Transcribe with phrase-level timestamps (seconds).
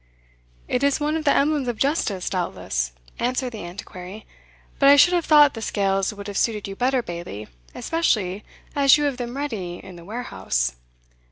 [0.67, 4.25] "It is one of the emblems of justice, doubtless," answered the Antiquary;
[4.79, 8.43] "but I should have thought the scales would have suited you better, Bailie, especially
[8.75, 10.75] as you have them ready in the warehouse."